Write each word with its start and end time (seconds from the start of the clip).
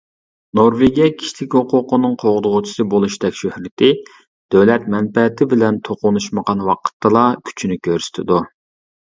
نورۋېگىيە 0.59 1.09
كىشىلىك 1.17 1.57
ھوقۇقنىڭ 1.57 2.15
قوغدىغۇچىسى 2.23 2.85
بولۇشتەك 2.95 3.37
شۆھرىتى 3.41 3.91
دۆلەت 4.55 4.89
مەنپەئەتى 4.95 5.49
بىلەن 5.53 5.79
توقۇنۇشمىغان 5.91 6.67
ۋاقىتتىلا 6.71 7.29
كۈچىنى 7.51 7.79
كۆرسىتىدۇ. 7.91 8.43